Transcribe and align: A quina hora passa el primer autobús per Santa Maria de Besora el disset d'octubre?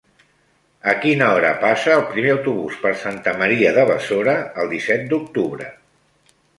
A 0.93 0.95
quina 1.03 1.27
hora 1.33 1.51
passa 1.65 1.93
el 1.99 2.01
primer 2.15 2.33
autobús 2.37 2.79
per 2.87 2.95
Santa 3.05 3.37
Maria 3.45 3.77
de 3.79 3.87
Besora 3.95 4.39
el 4.65 4.77
disset 4.77 5.09
d'octubre? 5.15 5.75